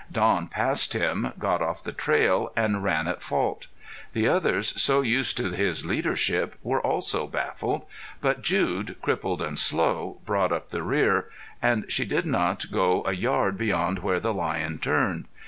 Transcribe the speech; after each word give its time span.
Don 0.11 0.47
passed 0.47 0.93
him, 0.93 1.31
got 1.37 1.61
off 1.61 1.83
the 1.83 1.91
trail, 1.91 2.51
and 2.57 2.83
ran 2.83 3.07
at 3.07 3.21
fault. 3.21 3.67
The 4.13 4.27
others, 4.27 4.73
so 4.81 5.01
used 5.01 5.37
to 5.37 5.51
his 5.51 5.85
leadership, 5.85 6.55
were 6.63 6.81
also 6.81 7.27
baffled. 7.27 7.85
But 8.19 8.41
Jude, 8.41 8.95
crippled 9.03 9.43
and 9.43 9.59
slow, 9.59 10.19
brought 10.25 10.51
up 10.51 10.71
the 10.71 10.81
rear, 10.81 11.29
and 11.61 11.85
she 11.87 12.03
did 12.05 12.25
not 12.25 12.71
go 12.71 13.03
a 13.05 13.13
yard 13.13 13.59
beyond 13.59 13.99
where 13.99 14.19
the 14.19 14.33
lion 14.33 14.79
turned. 14.79 15.27